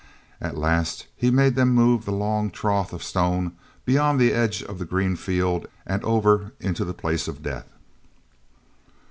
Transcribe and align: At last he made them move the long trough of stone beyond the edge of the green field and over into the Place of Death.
At 0.41 0.57
last 0.57 1.05
he 1.15 1.29
made 1.29 1.53
them 1.53 1.75
move 1.75 2.05
the 2.05 2.11
long 2.11 2.49
trough 2.49 2.91
of 2.91 3.03
stone 3.03 3.51
beyond 3.85 4.19
the 4.19 4.33
edge 4.33 4.63
of 4.63 4.79
the 4.79 4.85
green 4.85 5.15
field 5.15 5.67
and 5.85 6.03
over 6.03 6.53
into 6.59 6.83
the 6.83 6.95
Place 6.95 7.27
of 7.27 7.43
Death. 7.43 7.67